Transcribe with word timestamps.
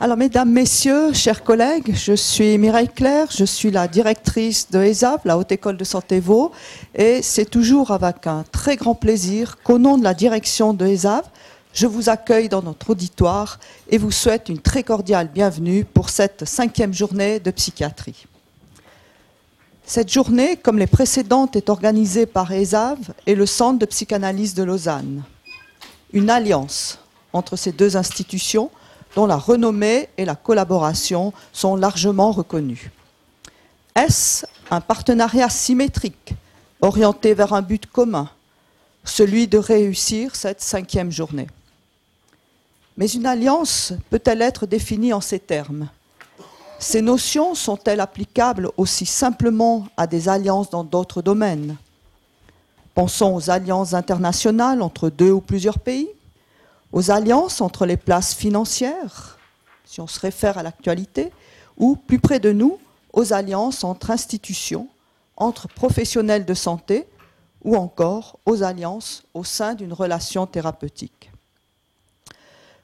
Alors, 0.00 0.16
mesdames, 0.16 0.50
messieurs, 0.50 1.12
chers 1.12 1.44
collègues, 1.44 1.94
je 1.94 2.14
suis 2.14 2.58
Mireille 2.58 2.88
Claire, 2.88 3.28
je 3.30 3.44
suis 3.44 3.70
la 3.70 3.86
directrice 3.86 4.68
de 4.68 4.82
ESAV, 4.82 5.20
la 5.24 5.38
Haute 5.38 5.52
École 5.52 5.76
de 5.76 5.84
Santé 5.84 6.18
Vaud, 6.18 6.50
et 6.96 7.22
c'est 7.22 7.48
toujours 7.48 7.92
avec 7.92 8.26
un 8.26 8.44
très 8.50 8.74
grand 8.74 8.96
plaisir 8.96 9.58
qu'au 9.62 9.78
nom 9.78 9.98
de 9.98 10.02
la 10.02 10.12
direction 10.12 10.74
de 10.74 10.86
ESAV, 10.86 11.22
je 11.72 11.86
vous 11.86 12.08
accueille 12.08 12.48
dans 12.48 12.62
notre 12.62 12.90
auditoire 12.90 13.60
et 13.88 13.96
vous 13.96 14.10
souhaite 14.10 14.48
une 14.48 14.58
très 14.58 14.82
cordiale 14.82 15.30
bienvenue 15.32 15.84
pour 15.84 16.10
cette 16.10 16.46
cinquième 16.46 16.92
journée 16.92 17.38
de 17.38 17.52
psychiatrie. 17.52 18.26
Cette 19.94 20.10
journée, 20.10 20.56
comme 20.56 20.78
les 20.78 20.86
précédentes, 20.86 21.54
est 21.54 21.68
organisée 21.68 22.24
par 22.24 22.50
ESAV 22.50 22.98
et 23.26 23.34
le 23.34 23.44
Centre 23.44 23.78
de 23.78 23.84
psychanalyse 23.84 24.54
de 24.54 24.62
Lausanne. 24.62 25.22
Une 26.14 26.30
alliance 26.30 26.98
entre 27.34 27.56
ces 27.56 27.72
deux 27.72 27.94
institutions 27.98 28.70
dont 29.14 29.26
la 29.26 29.36
renommée 29.36 30.08
et 30.16 30.24
la 30.24 30.34
collaboration 30.34 31.34
sont 31.52 31.76
largement 31.76 32.32
reconnues. 32.32 32.90
Est-ce 33.94 34.46
un 34.70 34.80
partenariat 34.80 35.50
symétrique, 35.50 36.32
orienté 36.80 37.34
vers 37.34 37.52
un 37.52 37.60
but 37.60 37.84
commun, 37.84 38.30
celui 39.04 39.46
de 39.46 39.58
réussir 39.58 40.36
cette 40.36 40.62
cinquième 40.62 41.12
journée? 41.12 41.48
Mais 42.96 43.10
une 43.10 43.26
alliance 43.26 43.92
peut-elle 44.08 44.40
être 44.40 44.64
définie 44.64 45.12
en 45.12 45.20
ces 45.20 45.38
termes? 45.38 45.90
Ces 46.82 47.00
notions 47.00 47.54
sont-elles 47.54 48.00
applicables 48.00 48.68
aussi 48.76 49.06
simplement 49.06 49.86
à 49.96 50.08
des 50.08 50.28
alliances 50.28 50.68
dans 50.68 50.82
d'autres 50.82 51.22
domaines? 51.22 51.76
Pensons 52.96 53.36
aux 53.36 53.50
alliances 53.50 53.94
internationales 53.94 54.82
entre 54.82 55.08
deux 55.08 55.30
ou 55.30 55.40
plusieurs 55.40 55.78
pays, 55.78 56.08
aux 56.90 57.12
alliances 57.12 57.60
entre 57.60 57.86
les 57.86 57.96
places 57.96 58.34
financières, 58.34 59.38
si 59.84 60.00
on 60.00 60.08
se 60.08 60.18
réfère 60.18 60.58
à 60.58 60.64
l'actualité, 60.64 61.32
ou 61.76 61.94
plus 61.94 62.18
près 62.18 62.40
de 62.40 62.50
nous, 62.50 62.80
aux 63.12 63.32
alliances 63.32 63.84
entre 63.84 64.10
institutions, 64.10 64.88
entre 65.36 65.68
professionnels 65.68 66.44
de 66.44 66.54
santé, 66.54 67.06
ou 67.62 67.76
encore 67.76 68.40
aux 68.44 68.64
alliances 68.64 69.22
au 69.34 69.44
sein 69.44 69.74
d'une 69.74 69.92
relation 69.92 70.46
thérapeutique. 70.46 71.30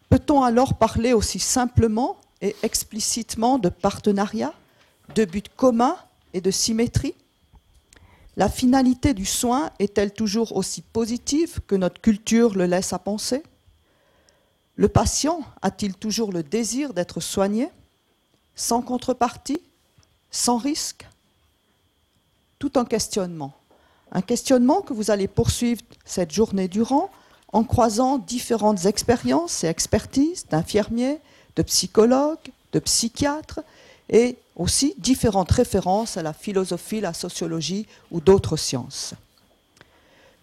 Peut-on 0.08 0.44
alors 0.44 0.74
parler 0.74 1.14
aussi 1.14 1.40
simplement 1.40 2.16
et 2.41 2.55
explicitement 2.62 3.58
de 3.58 3.69
partenariat, 3.69 4.55
de 5.14 5.25
but 5.25 5.48
commun 5.56 5.97
et 6.34 6.41
de 6.41 6.50
symétrie. 6.50 7.14
La 8.36 8.48
finalité 8.48 9.14
du 9.14 9.25
soin 9.25 9.70
est-elle 9.78 10.12
toujours 10.12 10.56
aussi 10.56 10.83
positive 10.83 11.61
que 11.67 11.75
notre 11.75 12.00
culture 12.00 12.55
le 12.55 12.67
laisse 12.67 12.92
à 12.92 12.98
penser? 12.98 13.42
Le 14.77 14.89
patient 14.89 15.41
a-t-il 15.61 15.95
toujours 15.95 16.30
le 16.30 16.45
désir 16.45 16.95
d'être 16.95 17.20
soigné, 17.20 17.69
sans 18.55 18.80
contrepartie, 18.80 19.61
sans 20.30 20.58
risque? 20.58 21.08
Tout 22.61 22.78
en 22.78 22.84
questionnement. 22.84 23.55
Un 24.12 24.23
questionnement 24.23 24.83
que 24.83 24.92
vous 24.92 25.11
allez 25.11 25.27
poursuivre 25.27 25.83
cette 26.05 26.30
journée 26.30 26.69
durant 26.69 27.11
en 27.52 27.64
croisant 27.64 28.19
différentes 28.19 28.84
expériences 28.84 29.64
et 29.64 29.67
expertises 29.67 30.47
d'infirmiers, 30.47 31.20
de 31.59 31.62
psychologues, 31.64 32.53
de 32.73 32.78
psychiatres 32.78 33.61
et 34.09 34.37
aussi 34.55 34.95
différentes 34.97 35.51
références 35.51 36.17
à 36.17 36.23
la 36.23 36.33
philosophie, 36.33 37.01
la 37.01 37.12
sociologie 37.12 37.87
ou 38.12 38.20
d'autres 38.20 38.56
sciences. 38.56 39.14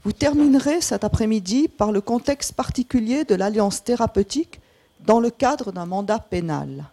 Vous 0.04 0.12
terminerez 0.12 0.82
cet 0.82 1.06
après-midi 1.06 1.70
par 1.70 1.94
le 1.94 2.02
contexte 2.02 2.52
particulier 2.52 3.24
de 3.24 3.34
l'alliance 3.34 3.84
thérapeutique 3.84 4.60
dans 5.06 5.22
le 5.22 5.30
cadre 5.30 5.72
d'un 5.72 5.86
mandat 5.86 6.20
pénal. 6.20 6.86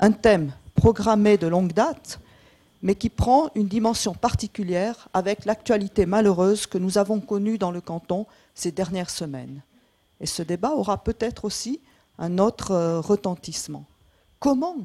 Un 0.00 0.12
thème 0.12 0.52
programmé 0.74 1.36
de 1.36 1.46
longue 1.46 1.72
date, 1.72 2.18
mais 2.82 2.94
qui 2.94 3.10
prend 3.10 3.50
une 3.54 3.68
dimension 3.68 4.14
particulière 4.14 5.08
avec 5.12 5.44
l'actualité 5.44 6.06
malheureuse 6.06 6.66
que 6.66 6.78
nous 6.78 6.96
avons 6.96 7.20
connue 7.20 7.58
dans 7.58 7.70
le 7.70 7.82
canton 7.82 8.26
ces 8.54 8.72
dernières 8.72 9.10
semaines. 9.10 9.60
Et 10.20 10.26
ce 10.26 10.42
débat 10.42 10.70
aura 10.70 10.96
peut-être 11.04 11.44
aussi 11.44 11.80
un 12.18 12.38
autre 12.38 12.72
euh, 12.72 13.00
retentissement. 13.00 13.84
Comment, 14.38 14.76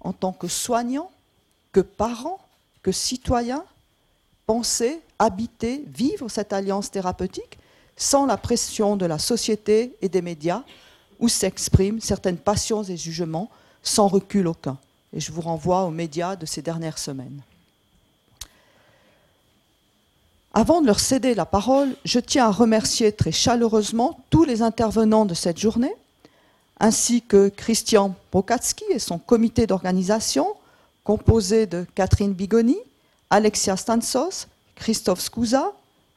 en 0.00 0.12
tant 0.12 0.32
que 0.32 0.48
soignant, 0.48 1.10
que 1.72 1.80
parent, 1.80 2.38
que 2.82 2.92
citoyen, 2.92 3.64
penser, 4.46 5.00
habiter, 5.18 5.84
vivre 5.86 6.28
cette 6.28 6.52
alliance 6.52 6.90
thérapeutique 6.90 7.58
sans 7.96 8.26
la 8.26 8.36
pression 8.36 8.96
de 8.96 9.06
la 9.06 9.18
société 9.18 9.94
et 10.00 10.08
des 10.08 10.22
médias, 10.22 10.62
où 11.18 11.28
s'expriment 11.28 12.00
certaines 12.00 12.38
passions 12.38 12.82
et 12.82 12.96
jugements 12.96 13.50
sans 13.82 14.08
recul 14.08 14.46
aucun? 14.46 14.78
Et 15.12 15.20
je 15.20 15.32
vous 15.32 15.42
renvoie 15.42 15.84
aux 15.84 15.90
médias 15.90 16.36
de 16.36 16.46
ces 16.46 16.62
dernières 16.62 16.98
semaines. 16.98 17.42
Avant 20.52 20.80
de 20.80 20.86
leur 20.86 20.98
céder 20.98 21.34
la 21.34 21.46
parole, 21.46 21.94
je 22.04 22.18
tiens 22.18 22.46
à 22.46 22.50
remercier 22.50 23.12
très 23.12 23.32
chaleureusement 23.32 24.18
tous 24.30 24.44
les 24.44 24.62
intervenants 24.62 25.24
de 25.24 25.34
cette 25.34 25.58
journée, 25.58 25.94
ainsi 26.80 27.20
que 27.20 27.50
Christian 27.50 28.14
Bokatsky 28.32 28.84
et 28.90 28.98
son 28.98 29.18
comité 29.18 29.66
d'organisation, 29.66 30.54
composé 31.04 31.66
de 31.66 31.86
Catherine 31.94 32.32
Bigoni, 32.32 32.78
Alexia 33.28 33.76
Stansos, 33.76 34.48
Christophe 34.74 35.20
Scusa, 35.20 35.72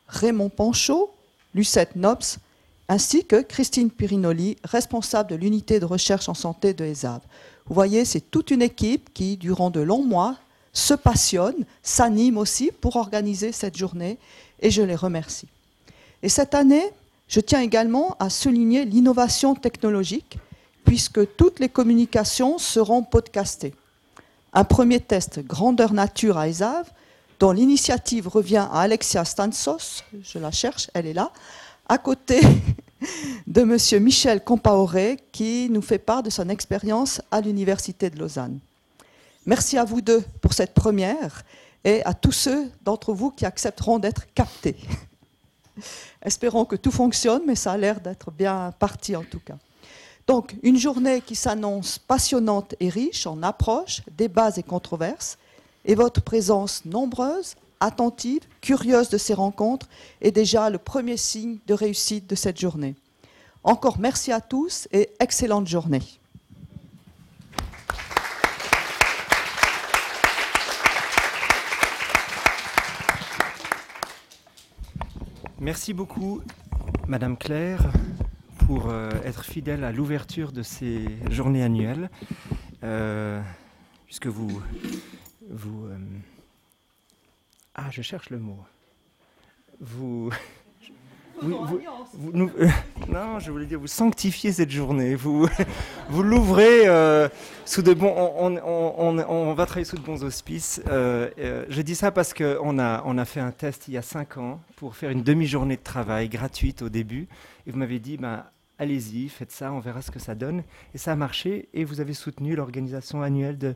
Raymond 0.07 0.49
Panchaud, 0.49 1.11
Lucette 1.53 1.95
Nobs, 1.95 2.37
ainsi 2.87 3.25
que 3.25 3.41
Christine 3.41 3.91
Pirinoli, 3.91 4.57
responsable 4.63 5.29
de 5.29 5.35
l'unité 5.35 5.79
de 5.79 5.85
recherche 5.85 6.29
en 6.29 6.33
santé 6.33 6.73
de 6.73 6.85
ESAV. 6.85 7.19
Vous 7.65 7.75
voyez, 7.75 8.05
c'est 8.05 8.31
toute 8.31 8.51
une 8.51 8.61
équipe 8.61 9.13
qui, 9.13 9.37
durant 9.37 9.69
de 9.69 9.79
longs 9.81 10.03
mois, 10.03 10.37
se 10.73 10.93
passionne, 10.93 11.65
s'anime 11.83 12.37
aussi 12.37 12.71
pour 12.71 12.95
organiser 12.95 13.51
cette 13.51 13.77
journée, 13.77 14.17
et 14.59 14.71
je 14.71 14.81
les 14.81 14.95
remercie. 14.95 15.47
Et 16.23 16.29
cette 16.29 16.55
année, 16.55 16.89
je 17.27 17.39
tiens 17.39 17.61
également 17.61 18.15
à 18.19 18.29
souligner 18.29 18.85
l'innovation 18.85 19.55
technologique, 19.55 20.37
puisque 20.93 21.35
toutes 21.37 21.59
les 21.59 21.69
communications 21.69 22.59
seront 22.59 23.01
podcastées. 23.01 23.73
Un 24.53 24.63
premier 24.63 24.99
test 24.99 25.39
grandeur 25.39 25.91
nature 25.91 26.37
à 26.37 26.47
ESAV 26.47 26.85
dont 27.39 27.51
l'initiative 27.51 28.27
revient 28.27 28.67
à 28.71 28.81
Alexia 28.81 29.25
Stansos, 29.25 30.03
je 30.21 30.37
la 30.37 30.51
cherche, 30.51 30.91
elle 30.93 31.07
est 31.07 31.13
là, 31.13 31.31
à 31.89 31.97
côté 31.97 32.41
de 33.47 33.61
M. 33.61 34.03
Michel 34.03 34.43
Compaoré, 34.43 35.17
qui 35.31 35.67
nous 35.71 35.81
fait 35.81 35.97
part 35.97 36.21
de 36.21 36.29
son 36.29 36.47
expérience 36.47 37.23
à 37.31 37.41
l'Université 37.41 38.11
de 38.11 38.19
Lausanne. 38.19 38.59
Merci 39.47 39.79
à 39.79 39.85
vous 39.85 40.01
deux 40.01 40.23
pour 40.41 40.53
cette 40.53 40.75
première 40.75 41.41
et 41.83 42.05
à 42.05 42.13
tous 42.13 42.33
ceux 42.33 42.69
d'entre 42.83 43.13
vous 43.13 43.31
qui 43.31 43.47
accepteront 43.47 43.97
d'être 43.97 44.31
captés. 44.35 44.75
Espérons 46.21 46.65
que 46.65 46.75
tout 46.75 46.91
fonctionne, 46.91 47.41
mais 47.47 47.55
ça 47.55 47.71
a 47.71 47.77
l'air 47.77 47.99
d'être 47.99 48.29
bien 48.29 48.71
parti 48.77 49.15
en 49.15 49.23
tout 49.23 49.39
cas. 49.39 49.57
Donc, 50.25 50.55
une 50.63 50.77
journée 50.77 51.21
qui 51.21 51.35
s'annonce 51.35 51.99
passionnante 51.99 52.75
et 52.79 52.89
riche 52.89 53.27
en 53.27 53.43
approches, 53.43 54.01
débats 54.17 54.55
et 54.55 54.63
controverses, 54.63 55.37
et 55.85 55.95
votre 55.95 56.21
présence 56.21 56.85
nombreuse, 56.85 57.55
attentive, 57.81 58.41
curieuse 58.61 59.09
de 59.09 59.17
ces 59.17 59.33
rencontres 59.33 59.89
est 60.21 60.31
déjà 60.31 60.69
le 60.69 60.77
premier 60.77 61.17
signe 61.17 61.57
de 61.67 61.73
réussite 61.73 62.29
de 62.29 62.35
cette 62.35 62.59
journée. 62.59 62.95
Encore 63.65 63.99
merci 63.99 64.31
à 64.31 64.39
tous 64.39 64.87
et 64.93 65.09
excellente 65.19 65.67
journée. 65.67 66.01
Merci 75.59 75.93
beaucoup, 75.93 76.41
Madame 77.07 77.37
Claire, 77.37 77.89
pour 78.65 78.89
euh, 78.89 79.09
être 79.23 79.43
fidèle 79.43 79.83
à 79.83 79.91
l'ouverture 79.91 80.51
de 80.51 80.63
ces 80.63 81.05
journées 81.29 81.63
annuelles, 81.63 82.09
euh, 82.83 83.41
puisque 84.05 84.27
vous 84.27 84.61
vous... 85.49 85.87
Euh, 85.87 85.97
ah, 87.75 87.89
je 87.91 88.01
cherche 88.01 88.29
le 88.29 88.39
mot. 88.39 88.59
Vous... 89.79 90.31
vous, 91.43 92.31
euh, 92.35 92.67
non, 93.07 93.39
je 93.39 93.51
voulais 93.51 93.65
dire, 93.65 93.79
vous 93.79 93.87
sanctifiez 93.87 94.51
cette 94.51 94.71
journée, 94.71 95.15
vous, 95.15 95.47
vous 96.09 96.23
l'ouvrez 96.23 96.87
euh, 96.87 97.27
sous 97.65 97.81
de 97.81 97.93
bons. 97.93 98.13
On, 98.15 98.57
on, 98.65 99.53
va 99.53 99.65
travailler 99.65 99.85
sous 99.85 99.97
de 99.97 100.01
bons 100.01 100.23
auspices. 100.23 100.81
je 100.87 101.81
dis 101.81 101.95
ça 101.95 102.11
parce 102.11 102.33
qu'on 102.33 102.79
a, 102.79 103.03
on 103.05 103.17
a 103.17 103.25
fait 103.25 103.39
un 103.39 103.51
test 103.51 103.87
il 103.87 103.93
y 103.93 103.97
a 103.97 104.01
cinq 104.01 104.37
ans 104.37 104.59
pour 104.75 104.95
faire 104.95 105.11
une 105.11 105.23
demi-journée 105.23 105.77
de 105.77 105.83
travail 105.83 106.29
gratuite 106.29 106.81
au 106.81 106.89
début. 106.89 107.27
Et 107.65 107.71
vous 107.71 107.77
m'avez 107.77 107.99
dit, 107.99 108.17
ben, 108.17 108.43
allez-y, 108.79 109.29
faites 109.29 109.51
ça, 109.51 109.71
on 109.71 109.79
verra 109.79 110.01
ce 110.01 110.11
que 110.11 110.19
ça 110.19 110.35
donne. 110.35 110.63
Et 110.93 110.97
ça 110.97 111.13
a 111.13 111.15
marché 111.15 111.69
et 111.73 111.83
vous 111.83 111.99
avez 111.99 112.13
soutenu 112.13 112.55
l'organisation 112.55 113.21
annuelle 113.21 113.57
de, 113.57 113.75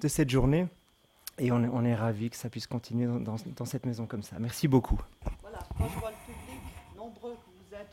de 0.00 0.08
cette 0.08 0.30
journée. 0.30 0.66
Et 1.38 1.52
on, 1.52 1.56
on 1.56 1.84
est 1.84 1.94
ravis 1.94 2.30
que 2.30 2.36
ça 2.36 2.50
puisse 2.50 2.66
continuer 2.66 3.06
dans, 3.06 3.36
dans, 3.56 3.64
cette 3.64 3.86
maison 3.86 4.06
comme 4.06 4.24
ça. 4.24 4.36
Merci 4.40 4.66
beaucoup. 4.66 5.00
Voilà, 5.40 5.60
quand 5.76 5.88
je 5.88 5.98
vois 6.00 6.10
le 6.10 6.16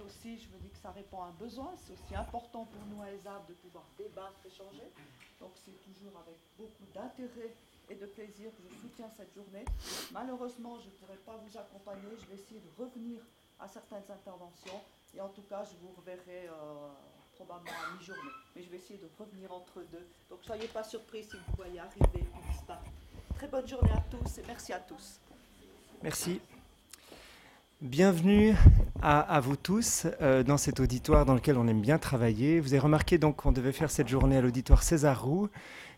aussi, 0.01 0.37
je 0.37 0.49
me 0.49 0.59
dis 0.59 0.69
que 0.69 0.77
ça 0.77 0.91
répond 0.91 1.21
à 1.21 1.27
un 1.27 1.37
besoin. 1.39 1.73
C'est 1.77 1.93
aussi 1.93 2.15
important 2.15 2.65
pour 2.65 2.85
nous 2.87 3.01
à 3.01 3.11
ESAB 3.11 3.47
de 3.47 3.53
pouvoir 3.53 3.85
débattre, 3.97 4.39
échanger. 4.45 4.89
Donc 5.39 5.51
c'est 5.63 5.75
toujours 5.83 6.17
avec 6.19 6.37
beaucoup 6.57 6.85
d'intérêt 6.93 7.53
et 7.89 7.95
de 7.95 8.05
plaisir 8.05 8.49
que 8.51 8.63
je 8.69 8.75
soutiens 8.81 9.09
cette 9.15 9.33
journée. 9.33 9.65
Malheureusement, 10.11 10.79
je 10.79 10.85
ne 10.85 10.91
pourrai 10.91 11.17
pas 11.25 11.37
vous 11.37 11.57
accompagner. 11.57 12.15
Je 12.19 12.25
vais 12.27 12.35
essayer 12.35 12.59
de 12.59 12.83
revenir 12.83 13.21
à 13.59 13.67
certaines 13.67 14.09
interventions. 14.09 14.81
Et 15.13 15.21
en 15.21 15.29
tout 15.29 15.43
cas, 15.43 15.63
je 15.63 15.75
vous 15.81 15.93
reverrai 15.97 16.47
euh, 16.47 16.89
probablement 17.35 17.71
à 17.71 17.97
mi-journée. 17.97 18.31
Mais 18.55 18.63
je 18.63 18.69
vais 18.69 18.77
essayer 18.77 18.99
de 18.99 19.09
revenir 19.17 19.51
entre 19.51 19.81
deux. 19.91 20.07
Donc 20.29 20.39
soyez 20.43 20.67
pas 20.67 20.83
surpris 20.83 21.23
si 21.23 21.37
vous 21.37 21.55
voyez 21.55 21.79
arriver 21.79 22.25
ou 22.33 22.51
disparaître. 22.51 22.91
Très 23.35 23.47
bonne 23.47 23.67
journée 23.67 23.91
à 23.91 24.03
tous 24.09 24.37
et 24.39 24.43
merci 24.47 24.73
à 24.73 24.79
tous. 24.79 25.19
Merci. 26.01 26.41
Bienvenue 27.81 28.55
à, 29.07 29.39
vous 29.39 29.55
tous 29.55 30.07
euh, 30.21 30.41
dans 30.41 30.57
cet 30.57 30.79
auditoire 30.79 31.25
dans 31.25 31.35
lequel 31.35 31.57
on 31.57 31.67
aime 31.67 31.81
bien 31.81 31.99
travailler. 31.99 32.59
Vous 32.59 32.73
avez 32.73 32.79
remarqué 32.79 33.19
donc 33.19 33.35
qu'on 33.35 33.51
devait 33.51 33.71
faire 33.71 33.91
cette 33.91 34.07
journée 34.07 34.37
à 34.37 34.41
l'auditoire 34.41 34.81
César 34.81 35.23
Roux, 35.23 35.47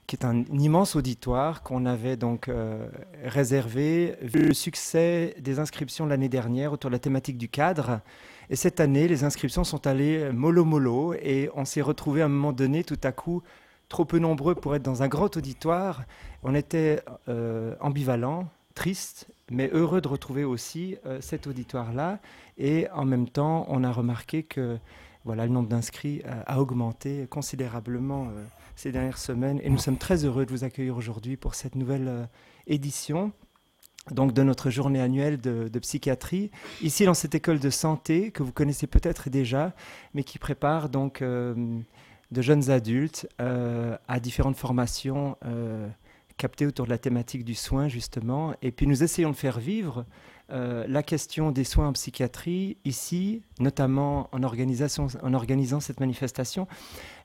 qui 0.08 0.18
est 0.18 0.26
un 0.26 0.44
immense 0.52 0.98
auditoire 0.98 1.64
qu'on 1.64 1.86
avait 1.86 2.18
donc 2.18 2.50
euh, 2.50 2.90
réservé 3.24 4.18
vu 4.22 4.42
le 4.42 4.54
succès 4.54 5.36
des 5.40 5.60
inscriptions 5.60 6.06
l'année 6.06 6.28
dernière 6.28 6.74
autour 6.74 6.90
de 6.90 6.96
la 6.96 7.00
thématique 7.00 7.38
du 7.38 7.48
cadre. 7.48 8.02
Et 8.50 8.58
cette 8.58 8.82
année, 8.82 9.08
les 9.08 9.24
inscriptions 9.24 9.64
sont 9.64 9.88
allées 9.88 10.30
mollo 10.34 10.66
mollo 10.66 11.14
et 11.14 11.50
on 11.56 11.64
s'est 11.64 11.82
retrouvé 11.82 12.22
à 12.22 12.26
un 12.26 12.30
moment 12.30 12.52
donné 12.52 12.84
tout 12.84 13.00
à 13.04 13.14
coup 13.14 13.42
trop 13.88 14.04
peu 14.04 14.20
nombreux 14.20 14.56
pour 14.56 14.76
être 14.76 14.84
dans 14.84 15.02
un 15.02 15.08
grand 15.08 15.38
auditoire. 15.38 16.04
On 16.44 16.54
était 16.54 17.02
euh, 17.30 17.74
ambivalent, 17.80 18.50
triste, 18.76 19.28
mais 19.52 19.70
heureux 19.72 20.02
de 20.02 20.08
retrouver 20.08 20.44
aussi 20.44 20.98
euh, 21.06 21.22
cet 21.22 21.48
auditoire-là. 21.48 22.20
Et 22.58 22.88
en 22.94 23.06
même 23.06 23.30
temps, 23.30 23.66
on 23.70 23.84
a 23.84 23.92
remarqué 23.92 24.44
que 24.44 24.78
voilà, 25.26 25.46
le 25.46 25.52
nombre 25.52 25.70
d'inscrits 25.70 26.22
a, 26.26 26.54
a, 26.54 26.60
augmenté 26.60 27.28
considérablement 27.30 28.28
euh, 28.28 28.46
ces 28.76 28.92
dernières 28.92 29.18
semaines. 29.18 29.60
Et 29.64 29.70
nous 29.70 29.78
sommes 29.78 29.98
très 29.98 30.26
heureux 30.26 30.46
de 30.46 30.52
vous 30.52 30.64
accueillir 30.64 30.96
aujourd'hui 30.96 31.38
pour 31.38 31.56
cette 31.56 31.76
nouvelle 31.76 32.08
euh, 32.08 32.26
édition 32.68 33.32
donc 34.12 34.34
de 34.34 34.44
notre 34.44 34.70
journée 34.70 35.02
annuelle 35.02 35.40
de, 35.40 35.68
de, 35.68 35.80
psychiatrie, 35.80 36.52
ici 36.82 37.06
dans 37.06 37.14
cette 37.14 37.36
école 37.36 37.60
de 37.60 37.70
santé 37.70 38.32
que 38.32 38.44
vous 38.44 38.52
connaissez 38.52 38.88
peut-être 38.88 39.30
déjà, 39.30 39.74
mais 40.14 40.24
qui 40.24 40.40
prépare 40.40 40.90
donc 40.90 41.22
euh, 41.22 41.80
de 42.32 42.42
jeunes 42.42 42.70
adultes 42.70 43.28
euh, 43.42 43.98
à 44.08 44.20
différentes 44.20 44.58
formations 44.58 45.36
captées 46.38 46.66
autour 46.66 46.86
de 46.86 46.92
la 46.92 46.98
thématique 46.98 47.44
du 47.44 47.56
soin 47.56 47.88
justement. 47.88 48.54
Et 48.62 48.72
puis 48.72 48.88
nous 48.88 49.04
essayons 49.04 49.32
de 49.32 49.36
faire 49.36 49.60
vivre 49.60 50.06
euh, 50.50 50.86
la 50.88 51.04
question 51.04 51.52
des 51.52 51.66
soins 51.66 51.90
en 51.90 51.94
psychiatrie 51.94 52.78
ici, 52.86 53.42
notamment 53.60 54.30
en, 54.32 54.42
en 54.42 55.34
organisant 55.34 55.80
cette 55.82 56.00
manifestation, 56.00 56.68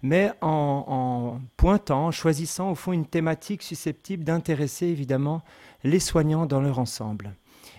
mais 0.03 0.32
en, 0.41 1.38
pointant, 1.56 2.06
en 2.06 2.11
choisissant 2.11 2.73
au 2.73 2.75
fond 2.75 2.93
une 2.93 3.06
thématique 3.06 3.62
susceptible 3.62 4.25
d'intéresser 4.25 4.87
évidemment 4.87 5.43
les 5.85 6.00
soignants 6.00 6.47
dans 6.47 6.61
leur 6.61 6.81
ensemble. 6.81 7.37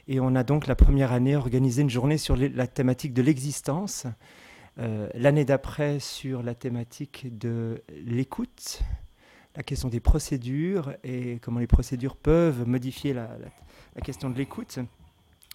Et 0.08 0.22
on 0.22 0.34
a 0.36 0.44
donc 0.44 0.68
la 0.68 0.76
première 0.76 1.12
année 1.12 1.36
organisé 1.36 1.82
une 1.82 1.90
journée 1.90 2.18
sur 2.18 2.38
la 2.38 2.68
thématique 2.68 3.14
de 3.14 3.22
l'existence, 3.22 4.08
euh, 4.80 5.10
l'année 5.14 5.46
d'après 5.46 6.00
sur 6.00 6.42
la 6.42 6.56
thématique 6.56 7.38
de 7.38 7.84
l'écoute, 8.06 8.82
la 9.56 9.64
question 9.64 9.90
des 9.90 10.00
procédures 10.00 10.94
et 11.04 11.40
comment 11.42 11.60
les 11.60 11.68
procédures 11.68 12.16
peuvent 12.16 12.68
modifier 12.68 13.14
la, 13.14 13.30
question 14.04 14.30
de 14.30 14.38
l'écoute. 14.38 14.80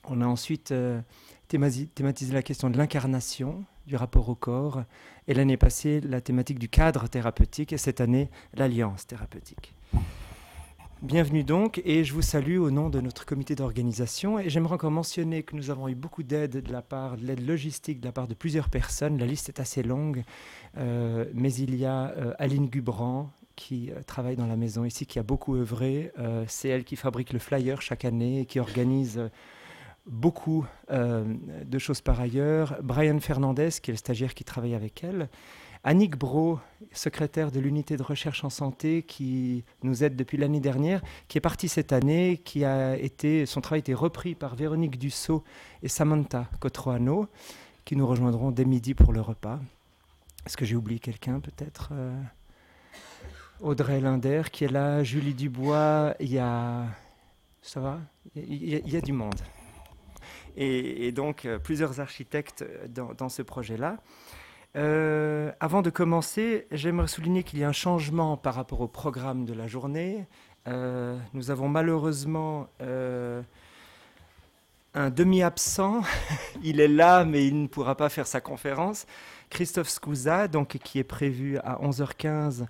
On 0.05 0.21
a 0.21 0.27
ensuite 0.27 0.71
euh, 0.71 1.01
thématisé 1.49 2.33
la 2.33 2.43
question 2.43 2.71
de 2.71 2.79
l'incarnation, 2.79 3.65
du 3.87 3.97
rapport 3.97 4.29
au 4.29 4.35
corps, 4.35 4.85
et 5.27 5.35
l'année 5.35 5.57
passée, 5.57 6.01
la 6.01 6.21
thématique 6.21 6.59
du 6.59 6.69
cadre 6.69 7.09
thérapeutique, 7.09 7.73
et 7.73 7.79
cette 7.79 8.01
année, 8.01 8.31
l'alliance 8.55 9.07
thérapeutique. 9.07 9.75
Bienvenue 11.01 11.45
donc, 11.45 11.81
et 11.85 12.03
je 12.03 12.13
vous 12.13 12.23
salue 12.23 12.59
au 12.59 12.73
nom 12.73 12.91
de 12.91 13.01
notre 13.01 13.25
comité 13.25 13.55
d'organisation. 13.55 14.41
Et 14.41 14.51
j'aimerais 14.51 14.75
encore 14.75 14.91
mentionner 14.91 15.45
que 15.45 15.55
nous 15.55 15.71
avons 15.71 15.87
eu 15.87 15.95
beaucoup 15.95 16.25
d'aide 16.25 16.61
de 16.61 16.73
la 16.73 16.83
part, 16.83 17.17
de 17.17 17.25
l'aide 17.25 17.47
logistique 17.47 18.01
de 18.01 18.07
la 18.07 18.11
part 18.11 18.27
de 18.27 18.35
plusieurs 18.35 18.69
personnes. 18.69 19.17
La 19.17 19.25
liste 19.25 19.49
est 19.49 19.61
assez 19.61 19.85
longue, 19.85 20.25
euh, 20.77 21.27
mais 21.35 21.55
il 21.55 21.77
y 21.77 21.85
a 21.85 22.13
euh, 22.17 22.35
Aline 22.41 22.67
Gubran, 22.67 23.31
qui 23.59 23.91
euh, 23.91 24.03
travaille 24.07 24.37
dans 24.37 24.47
la 24.47 24.57
maison 24.57 24.85
ici, 24.85 25.05
qui 25.05 25.19
a 25.19 25.25
beaucoup 25.25 25.57
œuvré. 25.57 26.13
Euh, 26.19 26.45
C'est 26.47 26.69
elle 26.69 26.85
qui 26.85 26.95
fabrique 26.95 27.33
le 27.33 27.41
flyer 27.41 27.83
chaque 27.83 28.05
année 28.05 28.41
et 28.41 28.47
qui 28.47 28.61
organise 28.61 29.21
beaucoup 30.07 30.65
euh, 30.91 31.25
de 31.65 31.79
choses 31.79 32.01
par 32.01 32.21
ailleurs. 32.21 32.77
Brian 32.83 33.19
Fernandez, 33.19 33.71
qui 33.83 33.91
est 33.91 33.95
le 33.95 33.99
stagiaire 33.99 34.35
qui 34.35 34.45
travaille 34.45 34.77
avec 34.77 35.03
elle. 35.03 35.29
Annick 35.83 36.17
Bro, 36.17 36.61
secrétaire 36.93 37.51
de 37.51 37.59
l'unité 37.59 37.97
de 37.97 38.03
recherche 38.03 38.45
en 38.45 38.51
santé, 38.51 39.03
qui 39.03 39.65
nous 39.83 40.05
aide 40.05 40.15
depuis 40.15 40.39
l'année 40.39 40.61
dernière, 40.61 41.03
qui 41.27 41.39
est 41.39 41.41
partie 41.41 41.69
cette 41.69 41.93
année, 41.93 42.41
qui 42.45 42.65
a 42.65 42.97
été, 42.97 43.45
son 43.45 43.61
travail 43.61 43.79
a 43.79 43.81
été 43.81 43.95
repris 43.95 44.35
par 44.37 44.55
Véronique 44.55 44.99
Dussault 44.99 45.43
et 45.83 45.89
Samantha 45.89 46.49
Cotroano, 46.61 47.27
qui 47.85 47.97
nous 47.97 48.07
rejoindront 48.07 48.53
dès 48.53 48.65
midi 48.65 48.95
pour 48.95 49.13
le 49.13 49.21
repas. 49.21 49.59
Est-ce 50.47 50.57
que 50.57 50.65
j'ai 50.65 50.77
oublié 50.77 51.01
quelqu'un 51.01 51.41
peut-être 51.41 51.93
Audrey 53.61 54.01
Linder 54.01 54.43
qui 54.53 54.65
est 54.65 54.73
là, 54.73 55.03
Julie 55.03 55.35
Dubois, 55.35 56.15
il 56.21 56.33
y 56.33 56.39
a... 56.39 56.85
Ça 57.63 57.81
va? 57.81 57.99
Il 58.35 58.89
y, 58.89 58.97
a, 58.97 59.01
du 59.01 59.13
monde 59.13 59.35
et, 60.57 61.13
donc 61.13 61.45
euh, 61.45 61.59
plusieurs 61.59 62.01
architectes 62.01 62.65
dans, 62.89 63.29
ce 63.29 63.43
projet-là. 63.43 63.99
Euh, 64.77 65.53
avant 65.61 65.83
de 65.83 65.91
commencer, 65.91 66.67
j'aimerais 66.71 67.09
souligner 67.09 67.43
qu'il 67.43 67.59
y 67.59 67.65
a 67.65 67.69
un 67.69 67.73
changement 67.73 68.37
par 68.37 68.55
rapport 68.55 68.81
au 68.81 68.89
programme 68.89 69.45
de 69.45 69.55
la 69.55 69.67
journée. 69.67 70.27
Euh, 70.67 71.19
nous 71.33 71.51
avons 71.51 71.69
malheureusement 71.69 72.69
un 74.95 75.11
demi-absent. 75.11 76.03
il 76.63 76.81
est 76.81 76.89
là, 76.89 77.25
mais 77.25 77.47
il 77.47 77.63
ne 77.63 77.67
pourra 77.67 77.97
pas 77.97 78.09
faire 78.09 78.27
sa 78.27 78.41
conférence. 78.41 79.07
Christophe 79.51 79.89
Scouza, 79.89 80.49
donc, 80.49 80.79
qui 80.83 80.99
est 80.99 81.05
prévu 81.05 81.59
à 81.59 81.77
11h15 81.77 82.67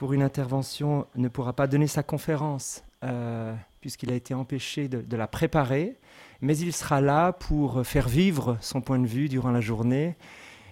pour 0.00 0.14
une 0.14 0.22
intervention, 0.22 1.06
ne 1.14 1.28
pourra 1.28 1.52
pas 1.52 1.66
donner 1.66 1.86
sa 1.86 2.02
conférence 2.02 2.82
euh, 3.04 3.54
puisqu'il 3.82 4.10
a 4.10 4.14
été 4.14 4.32
empêché 4.32 4.88
de, 4.88 5.14
la 5.14 5.26
préparer 5.26 5.98
mais 6.40 6.56
il 6.56 6.72
sera 6.72 7.02
là 7.02 7.34
pour 7.34 7.86
faire 7.86 8.08
vivre 8.08 8.56
son 8.62 8.80
point 8.80 8.98
de 8.98 9.06
vue 9.06 9.28
durant 9.28 9.50
la 9.50 9.60
journée. 9.60 10.16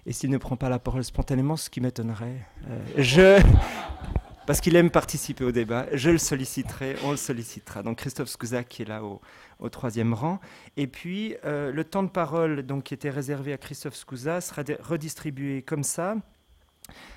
Et 0.06 0.14
s'il 0.14 0.30
ne 0.30 0.38
prend 0.38 0.56
pas 0.56 0.70
la 0.70 0.78
parole 0.78 1.04
spontanément, 1.04 1.58
ce 1.58 1.68
qui 1.68 1.82
m'étonnerait, 1.82 2.40
euh, 2.70 2.78
je, 2.96 3.38
parce 4.46 4.62
qu'il 4.62 4.74
aime 4.76 4.88
participer 4.88 5.44
au 5.44 5.52
débat, 5.52 5.84
je 5.92 6.08
le 6.08 6.16
solliciterai, 6.16 6.96
on 7.04 7.10
le 7.10 7.18
sollicitera. 7.18 7.82
Donc 7.82 7.98
Christophe 7.98 8.30
Scouzak 8.30 8.66
qui 8.66 8.80
est 8.80 8.88
là 8.88 9.02
au, 9.04 9.20
troisième 9.68 10.14
rang. 10.14 10.40
Et 10.78 10.86
puis 10.86 11.36
euh, 11.44 11.70
le 11.70 11.84
temps 11.84 12.02
de 12.02 12.08
parole 12.08 12.62
donc, 12.62 12.84
qui 12.84 12.94
était 12.94 13.10
réservé 13.10 13.52
à 13.52 13.58
Christophe 13.58 13.94
Scouzak 13.94 14.42
sera 14.42 14.62
redistribué 14.80 15.60
comme 15.60 15.82
ça. 15.82 16.16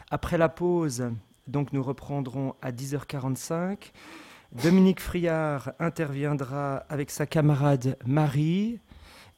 Après 0.09 0.37
la 0.37 0.49
pause, 0.49 1.09
donc 1.47 1.73
nous 1.73 1.83
reprendrons 1.83 2.55
à 2.61 2.71
10h45. 2.71 3.91
Dominique 4.63 4.99
Friard 4.99 5.71
interviendra 5.79 6.77
avec 6.89 7.09
sa 7.09 7.25
camarade 7.25 7.97
Marie 8.05 8.79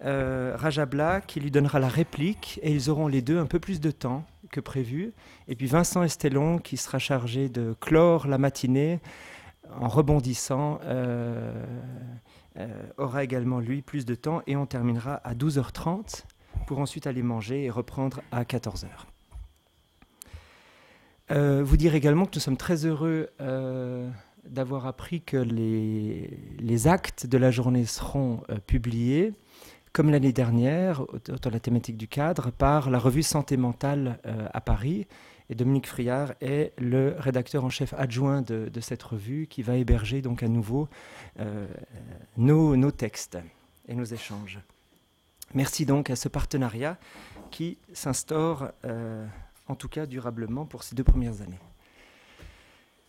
euh, 0.03 0.55
Rajabla 0.57 1.22
qui 1.22 1.39
lui 1.39 1.51
donnera 1.51 1.79
la 1.79 1.88
réplique 1.88 2.60
et 2.63 2.72
ils 2.72 2.89
auront 2.89 3.07
les 3.07 3.22
deux 3.22 3.38
un 3.38 3.45
peu 3.45 3.60
plus 3.60 3.79
de 3.79 3.91
temps 3.91 4.25
que 4.51 4.60
prévu. 4.60 5.13
Et 5.48 5.55
puis 5.55 5.67
Vincent 5.67 6.03
Estelon 6.03 6.57
qui 6.57 6.77
sera 6.77 7.00
chargé 7.00 7.48
de 7.48 7.75
clore 7.79 8.27
la 8.27 8.38
matinée 8.38 9.00
en 9.79 9.88
rebondissant 9.88 10.79
euh, 10.83 11.63
euh, 12.57 12.67
aura 12.98 13.24
également 13.24 13.60
lui 13.60 13.81
plus 13.81 14.05
de 14.05 14.15
temps 14.15 14.41
et 14.48 14.55
on 14.55 14.65
terminera 14.65 15.15
à 15.24 15.36
12h30 15.36 16.24
pour 16.67 16.79
ensuite 16.79 17.07
aller 17.07 17.24
manger 17.24 17.63
et 17.63 17.69
reprendre 17.69 18.22
à 18.31 18.43
14h. 18.43 19.12
Euh, 21.33 21.63
vous 21.63 21.77
dire 21.77 21.95
également 21.95 22.25
que 22.25 22.35
nous 22.35 22.41
sommes 22.41 22.57
très 22.57 22.85
heureux 22.85 23.29
euh, 23.41 24.07
d'avoir 24.45 24.85
appris 24.85 25.21
que 25.21 25.37
les, 25.37 26.87
actes 26.87 27.25
de 27.25 27.37
la 27.37 27.49
journée 27.49 27.85
seront 27.85 28.43
euh, 28.49 28.57
publiés, 28.59 29.33
comme 29.93 30.11
l'année 30.11 30.33
dernière, 30.33 31.01
autour 31.01 31.39
de 31.39 31.49
la 31.49 31.59
thématique 31.59 31.97
du 31.97 32.07
cadre, 32.07 32.51
par 32.51 32.89
la 32.89 32.99
revue 32.99 33.23
Santé 33.23 33.57
mentale 33.57 34.19
à 34.53 34.59
Paris. 34.59 35.05
Et 35.49 35.55
Dominique 35.55 35.87
Friard 35.87 36.33
est 36.41 36.73
le 36.79 37.15
rédacteur 37.19 37.63
en 37.63 37.69
chef 37.69 37.93
adjoint 37.95 38.41
de, 38.41 38.71
cette 38.81 39.03
revue 39.03 39.45
qui 39.47 39.61
va 39.61 39.75
héberger 39.75 40.23
donc 40.23 40.41
à 40.41 40.47
nouveau 40.47 40.89
nos, 42.37 42.91
textes 42.91 43.37
et 43.87 43.93
nos 43.93 44.03
échanges. 44.03 44.59
Merci 45.53 45.85
donc 45.85 46.09
à 46.09 46.15
ce 46.15 46.27
partenariat 46.27 46.97
qui 47.51 47.77
s'instaure, 47.93 48.71
en 49.67 49.75
tout 49.75 49.89
cas 49.89 50.05
durablement, 50.05 50.65
pour 50.65 50.84
ces 50.84 50.96
deux 50.96 51.03
premières 51.03 51.41
années. 51.41 51.60